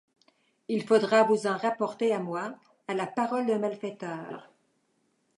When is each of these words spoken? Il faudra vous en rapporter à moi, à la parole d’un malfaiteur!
Il 0.67 0.81
faudra 0.83 1.21
vous 1.25 1.45
en 1.45 1.55
rapporter 1.55 2.11
à 2.11 2.17
moi, 2.17 2.55
à 2.87 2.95
la 2.95 3.05
parole 3.05 3.45
d’un 3.45 3.59
malfaiteur! 3.59 4.49